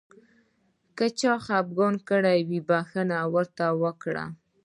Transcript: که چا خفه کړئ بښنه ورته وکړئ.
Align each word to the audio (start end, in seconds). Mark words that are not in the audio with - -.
که 0.97 1.05
چا 1.19 1.33
خفه 1.45 1.87
کړئ 2.09 2.39
بښنه 2.69 3.17
ورته 3.33 3.65
وکړئ. 3.81 4.27